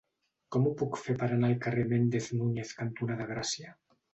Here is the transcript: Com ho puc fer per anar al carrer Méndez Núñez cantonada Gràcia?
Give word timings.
Com 0.55 0.63
ho 0.65 0.71
puc 0.79 0.97
fer 1.01 1.15
per 1.19 1.27
anar 1.35 1.51
al 1.53 1.61
carrer 1.67 1.85
Méndez 1.91 2.33
Núñez 2.41 2.75
cantonada 2.81 3.33
Gràcia? 3.37 3.79